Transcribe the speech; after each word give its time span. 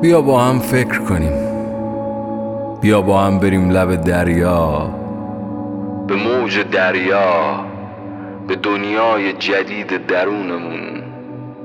بیا 0.00 0.20
با 0.20 0.44
هم 0.44 0.58
فکر 0.58 0.98
کنیم. 0.98 1.32
بیا 2.80 3.02
با 3.02 3.22
هم 3.22 3.38
بریم 3.38 3.70
لب 3.70 3.96
دریا. 3.96 4.90
به 6.06 6.14
موج 6.16 6.58
دریا 6.72 7.60
به 8.48 8.56
دنیای 8.56 9.32
جدید 9.32 10.06
درونمون 10.06 11.02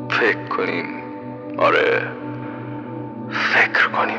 فکر 0.10 0.48
کنیم. 0.58 0.86
آره 1.58 2.02
فکر 3.30 3.88
کنیم. 3.88 4.18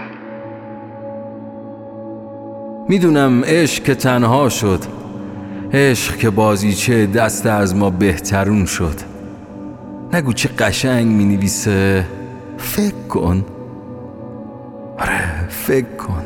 می‌دونم 2.88 3.44
عشق 3.44 3.84
که 3.84 3.94
تنها 3.94 4.48
شد 4.48 4.80
عشق 5.72 6.16
که 6.16 6.30
بازیچه 6.30 7.06
دست 7.06 7.46
از 7.46 7.76
ما 7.76 7.90
بهترون 7.90 8.64
شد. 8.64 8.96
نگو 10.12 10.32
چه 10.32 10.48
قشنگ 10.58 11.06
می 11.06 11.24
نویسه 11.24 12.06
فکر 12.58 13.08
کن. 13.08 13.44
فکر 15.66 15.96
کن. 15.96 16.22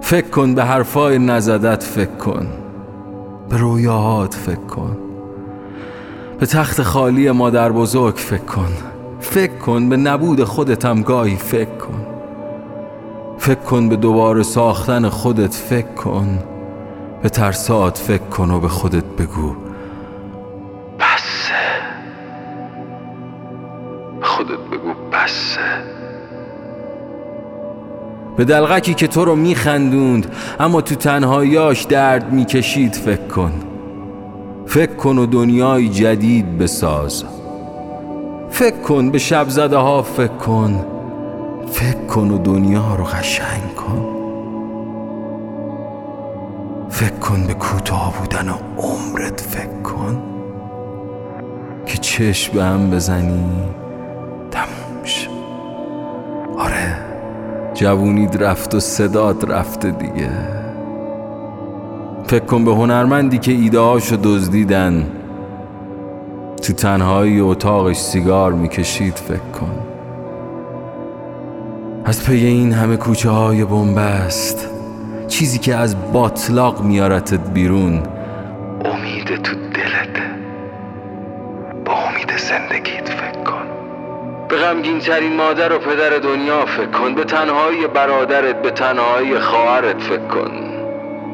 فکر 0.00 0.28
کن 0.28 0.54
به 0.54 0.64
حرفای 0.64 1.18
نزدت 1.18 1.82
فکر 1.82 2.16
کن. 2.16 2.46
به 3.48 3.56
رویاهات 3.56 4.34
فکر 4.34 4.66
کن. 4.66 4.96
به 6.38 6.46
تخت 6.46 6.82
خالی 6.82 7.30
مادر 7.30 7.72
بزرگ 7.72 8.14
فکر 8.14 8.44
کن. 8.44 8.72
فکر 9.20 9.52
کن 9.52 9.88
به 9.88 9.96
نبود 9.96 10.44
خودتم 10.44 11.02
گاهی 11.02 11.36
فکر 11.36 11.76
کن. 11.76 12.06
فکر 13.38 13.60
کن 13.60 13.88
به 13.88 13.96
دوباره 13.96 14.42
ساختن 14.42 15.08
خودت 15.08 15.54
فکر 15.54 15.94
کن. 15.94 16.38
به 17.22 17.28
ترسات 17.28 17.98
فکر 17.98 18.24
کن 18.24 18.50
و 18.50 18.60
به 18.60 18.68
خودت 18.68 19.04
بگو. 19.04 19.67
به 28.38 28.44
دلغکی 28.44 28.94
که 28.94 29.06
تو 29.06 29.24
رو 29.24 29.36
میخندوند 29.36 30.26
اما 30.60 30.80
تو 30.80 30.94
تنهاییاش 30.94 31.82
درد 31.82 32.32
می‌کشید 32.32 32.94
فکر 32.94 33.26
کن. 33.26 33.52
فکر 34.66 34.92
کن 34.92 35.18
و 35.18 35.26
دنیای 35.26 35.88
جدید 35.88 36.58
بساز. 36.58 37.24
فکر 38.50 38.76
کن 38.76 39.10
به 39.10 39.18
شب 39.18 39.48
زده 39.48 39.76
ها 39.76 40.02
فکر 40.02 40.26
کن. 40.26 40.86
فکر 41.70 42.06
کن 42.06 42.30
و 42.30 42.38
دنیا 42.38 42.94
رو 42.98 43.04
قشنگ 43.04 43.74
کن. 43.74 44.06
فکر 46.90 47.18
کن 47.18 47.46
به 47.46 47.54
کوتاه 47.54 48.14
بودن 48.20 48.48
و 48.48 48.54
عمرت 48.78 49.40
فکر 49.40 49.82
کن. 49.84 50.22
که 51.86 51.98
چشم 51.98 52.52
به 52.52 52.64
هم 52.64 52.90
بزنی 52.90 53.44
تموم 54.50 54.68
آره. 56.58 57.07
جوونید 57.78 58.42
رفت 58.42 58.74
و 58.74 58.80
صدات 58.80 59.50
رفته 59.50 59.90
دیگه. 59.90 60.30
فکر 62.26 62.44
کن 62.44 62.64
به 62.64 62.74
هنرمندی 62.74 63.38
که 63.38 63.52
ایده 63.52 63.78
هاشو 63.78 64.16
دزدیدن 64.22 65.06
تو 66.62 66.72
تنهایی 66.72 67.40
اتاقش 67.40 67.96
سیگار 67.96 68.52
می‌کشید 68.52 69.14
فکر 69.14 69.38
کن. 69.60 69.74
از 72.04 72.26
پی 72.26 72.46
این 72.46 72.72
همه 72.72 72.96
کوچه 72.96 73.30
های 73.30 73.64
بنبست 73.64 74.68
چیزی 75.28 75.58
که 75.58 75.74
از 75.74 76.12
باطلاق 76.12 76.82
میارتت 76.82 77.50
بیرون. 77.50 78.02
امید 78.84 79.42
تو 79.42 79.56
دلته 79.56 80.22
با 81.84 81.92
امید 81.92 82.30
زندگیت 82.36 83.08
فکر 83.08 83.42
کن. 83.44 83.57
به 84.48 84.56
غمگین 84.56 84.98
ترین 84.98 85.36
مادر 85.36 85.72
و 85.72 85.78
پدر 85.78 86.18
دنیا 86.18 86.66
فکر 86.66 86.86
کن. 86.86 87.14
به 87.14 87.24
تنهایی 87.24 87.86
برادرت 87.86 88.62
به 88.62 88.70
تنهایی 88.70 89.38
خواهرت 89.38 90.00
فکر 90.00 90.26
کن. 90.26 90.50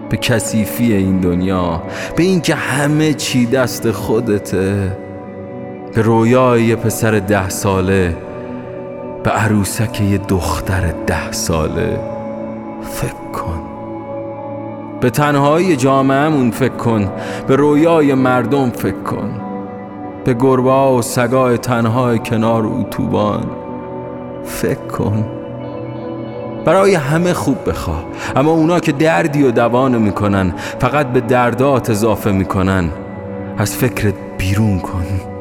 به 0.08 0.16
کثیفی 0.16 0.92
این 0.92 1.20
دنیا 1.20 1.82
به 2.16 2.22
اینکه 2.22 2.54
همه 2.54 3.14
چی 3.14 3.46
دست 3.46 3.90
خودته. 3.90 4.96
به 5.94 6.02
رویای 6.02 6.76
پسر 6.76 7.10
ده 7.10 7.48
ساله 7.48 8.16
به 9.24 9.30
عروسک 9.30 10.00
یه 10.00 10.18
دختر 10.18 10.92
ده 11.06 11.32
ساله 11.32 12.00
فکر 12.82 13.30
کن. 13.32 13.62
به 15.00 15.10
تنهایی 15.10 15.76
جامعهمون 15.76 16.50
فکر 16.50 16.76
کن 16.76 17.12
به 17.46 17.56
رویای 17.56 18.14
مردم 18.14 18.70
فکر 18.70 19.02
کن. 19.02 19.43
به 20.24 20.34
گربه 20.34 20.70
و 20.70 21.02
سگای 21.02 21.58
تنهای 21.58 22.18
کنار 22.18 22.66
اتوبان 22.66 23.46
فکر 24.44 24.86
کن. 24.86 25.24
برای 26.64 26.94
همه 26.94 27.32
خوب 27.32 27.56
بخواه. 27.70 28.04
اما 28.36 28.50
اونا 28.50 28.80
که 28.80 28.92
دردی 28.92 29.42
و 29.42 29.50
دوانه 29.50 29.98
می‌کنن 29.98 30.54
فقط 30.78 31.06
به 31.06 31.20
دردات 31.20 31.90
اضافه 31.90 32.32
می‌کنن. 32.32 32.90
از 33.58 33.76
فکرت 33.76 34.14
بیرون 34.38 34.78
کن. 34.78 35.33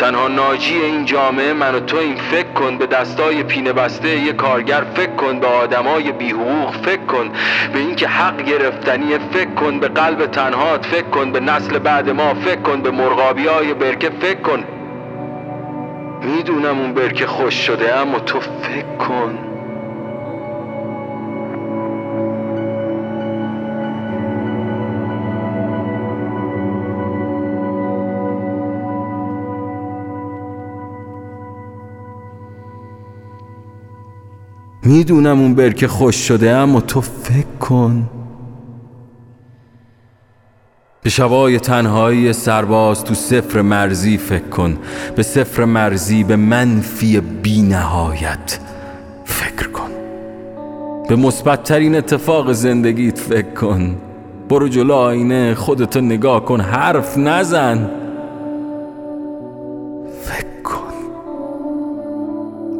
تنها 0.00 0.28
ناجی 0.28 0.82
این 0.82 1.04
جامعه 1.04 1.52
من 1.52 1.74
و 1.74 1.80
تو 1.80 1.96
این 1.96 2.16
فکر 2.16 2.52
کن 2.52 2.78
به 2.78 2.86
دستای 2.86 3.42
پینه 3.42 3.72
بسته 3.72 4.08
یه 4.08 4.32
کارگر 4.32 4.84
فکر 4.94 5.14
کن 5.14 5.40
به 5.40 5.46
آدمای 5.46 6.12
بی 6.12 6.30
حقوق 6.30 6.76
فکر 6.76 7.04
کن 7.04 7.30
به 7.72 7.78
اینکه 7.78 8.08
حق 8.08 8.42
گرفتنی 8.42 9.18
فکر 9.18 9.54
کن 9.54 9.80
به 9.80 9.88
قلب 9.88 10.26
تنهات 10.26 10.86
فکر 10.86 11.08
کن 11.08 11.32
به 11.32 11.40
نسل 11.40 11.78
بعد 11.78 12.10
ما 12.10 12.34
فکر 12.34 12.60
کن 12.60 12.82
به 12.82 12.90
مرغابی 12.90 13.46
های 13.46 13.74
برکه 13.74 14.10
فکر 14.10 14.40
کن. 14.40 14.64
می‌دونم 16.22 16.78
اون 16.80 16.94
برکه 16.94 17.26
خوش 17.26 17.54
شده 17.54 17.96
اما 17.96 18.18
تو 18.18 18.40
فکر 18.40 18.96
کن. 18.98 19.49
می‌دونم 34.90 35.40
اون 35.40 35.54
برکه 35.54 35.88
خوش 35.88 36.16
شده 36.16 36.50
اما 36.50 36.80
تو 36.80 37.00
فکر 37.00 37.58
کن. 37.60 38.10
به 41.02 41.10
شبای 41.10 41.58
تنهایی 41.58 42.32
سرباز 42.32 43.04
تو 43.04 43.14
سفر 43.14 43.62
مرزی 43.62 44.18
فکر 44.18 44.48
کن. 44.48 44.78
به 45.16 45.22
سفر 45.22 45.64
مرزی 45.64 46.24
به 46.24 46.36
منفی 46.36 47.20
بی 47.20 47.62
نهایت 47.62 48.58
فکر 49.24 49.68
کن. 49.68 49.90
به 51.08 51.16
مثبتترین 51.16 51.94
اتفاق 51.94 52.52
زندگیت 52.52 53.18
فکر 53.18 53.54
کن. 53.54 53.96
برو 54.48 54.68
جلو 54.68 54.94
آینه 54.94 55.54
خودتو 55.54 56.00
نگاه 56.00 56.44
کن 56.44 56.60
حرف 56.60 57.18
نزن. 57.18 57.90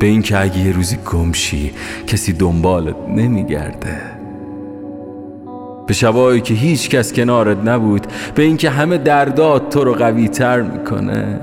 به 0.00 0.06
اینکه 0.06 0.40
اگه 0.40 0.58
یه 0.58 0.72
روزی 0.72 0.96
گمشی 0.96 1.72
کسی 2.06 2.32
دنبالت 2.32 2.96
نمیگرده. 3.08 4.00
به 5.86 5.94
شبایی 5.94 6.40
که 6.40 6.54
هیچ 6.54 6.90
کس 6.90 7.12
کنارت 7.12 7.58
نبود 7.64 8.06
به 8.34 8.42
اینکه 8.42 8.70
همه 8.70 8.98
دردات 8.98 9.70
تو 9.70 9.84
رو 9.84 9.94
قوی 9.94 10.28
تر 10.28 10.60
می‌کنه. 10.60 11.40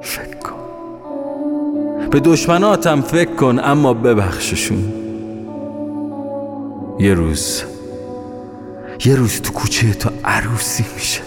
فکر 0.00 0.36
کن. 0.38 0.54
به 2.10 2.20
دشمناتم 2.20 3.00
فکر 3.00 3.34
کن 3.34 3.58
اما 3.64 3.94
ببخششون. 3.94 4.92
یه 6.98 7.14
روز 7.14 7.62
یه 9.04 9.16
روز 9.16 9.40
تو 9.40 9.52
کوچه 9.52 9.94
تو 9.94 10.10
عروسی 10.24 10.84
میشه. 10.94 11.20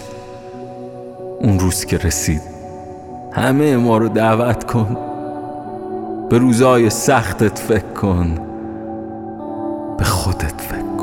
اون 1.40 1.58
روز 1.58 1.84
که 1.84 1.98
رسید 1.98 2.42
همه 3.32 3.76
ما 3.76 3.98
رو 3.98 4.08
دعوت 4.08 4.64
کن. 4.64 5.05
به 6.30 6.38
روزای 6.38 6.90
سختت 6.90 7.58
فکر 7.58 7.92
کن 7.92 8.38
به 9.98 10.04
خودت 10.04 10.60
فکر 10.60 10.95